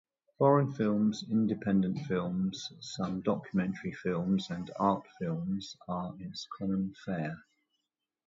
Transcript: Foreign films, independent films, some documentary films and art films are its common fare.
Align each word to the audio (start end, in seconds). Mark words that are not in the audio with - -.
Foreign 0.39 0.71
films, 0.73 1.23
independent 1.29 2.07
films, 2.07 2.73
some 2.79 3.21
documentary 3.21 3.91
films 3.93 4.49
and 4.49 4.71
art 4.79 5.05
films 5.19 5.77
are 5.87 6.15
its 6.17 6.47
common 6.57 6.91
fare. 7.05 7.43